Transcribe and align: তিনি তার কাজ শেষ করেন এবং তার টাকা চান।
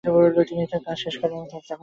তিনি 0.49 0.63
তার 0.71 0.81
কাজ 0.85 0.97
শেষ 1.03 1.15
করেন 1.17 1.33
এবং 1.33 1.45
তার 1.45 1.61
টাকা 1.61 1.69
চান। 1.69 1.79